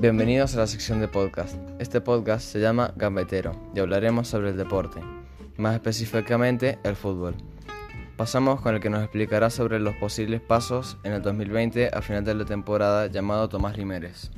Bienvenidos 0.00 0.54
a 0.54 0.58
la 0.58 0.68
sección 0.68 1.00
de 1.00 1.08
podcast. 1.08 1.56
Este 1.80 2.00
podcast 2.00 2.46
se 2.46 2.60
llama 2.60 2.92
Gambetero 2.94 3.50
y 3.74 3.80
hablaremos 3.80 4.28
sobre 4.28 4.50
el 4.50 4.56
deporte, 4.56 5.00
más 5.56 5.74
específicamente 5.74 6.78
el 6.84 6.94
fútbol. 6.94 7.34
Pasamos 8.16 8.60
con 8.60 8.76
el 8.76 8.80
que 8.80 8.90
nos 8.90 9.02
explicará 9.02 9.50
sobre 9.50 9.80
los 9.80 9.96
posibles 9.96 10.40
pasos 10.40 10.98
en 11.02 11.14
el 11.14 11.22
2020 11.22 11.90
a 11.92 12.00
final 12.00 12.24
de 12.24 12.34
la 12.36 12.44
temporada 12.44 13.08
llamado 13.08 13.48
Tomás 13.48 13.76
Limeres. 13.76 14.30